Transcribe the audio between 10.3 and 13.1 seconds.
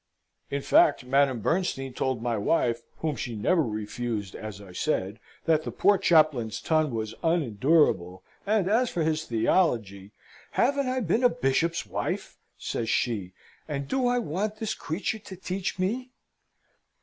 "Haven't I been a Bishop's wife?" says